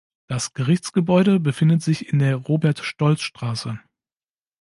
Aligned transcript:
Das 0.25 0.53
Gerichtsgebäude 0.55 1.39
befindet 1.39 1.83
sich 1.83 2.07
in 2.11 2.17
der 2.17 2.35
"Robert-Stolz-Str. 2.35 3.77